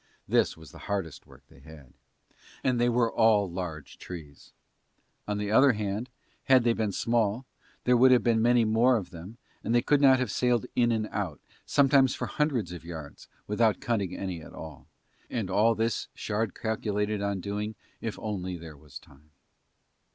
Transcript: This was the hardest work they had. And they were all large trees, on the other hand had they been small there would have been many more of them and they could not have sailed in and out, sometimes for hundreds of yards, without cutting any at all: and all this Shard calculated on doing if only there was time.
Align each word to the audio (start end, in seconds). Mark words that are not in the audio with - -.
This 0.27 0.57
was 0.57 0.71
the 0.71 0.79
hardest 0.89 1.27
work 1.27 1.43
they 1.47 1.59
had. 1.59 1.93
And 2.63 2.81
they 2.81 2.89
were 2.89 3.11
all 3.13 3.47
large 3.47 3.99
trees, 3.99 4.51
on 5.27 5.37
the 5.37 5.51
other 5.51 5.73
hand 5.73 6.09
had 6.45 6.63
they 6.63 6.73
been 6.73 6.91
small 6.91 7.45
there 7.83 7.95
would 7.95 8.09
have 8.11 8.23
been 8.23 8.41
many 8.41 8.65
more 8.65 8.97
of 8.97 9.11
them 9.11 9.37
and 9.63 9.75
they 9.75 9.81
could 9.83 10.01
not 10.01 10.17
have 10.17 10.31
sailed 10.31 10.65
in 10.75 10.91
and 10.91 11.07
out, 11.11 11.39
sometimes 11.67 12.15
for 12.15 12.25
hundreds 12.25 12.71
of 12.71 12.83
yards, 12.83 13.27
without 13.45 13.79
cutting 13.79 14.17
any 14.17 14.41
at 14.41 14.53
all: 14.53 14.87
and 15.29 15.51
all 15.51 15.75
this 15.75 16.07
Shard 16.15 16.55
calculated 16.55 17.21
on 17.21 17.39
doing 17.39 17.75
if 18.01 18.17
only 18.17 18.57
there 18.57 18.75
was 18.75 18.97
time. 18.97 19.29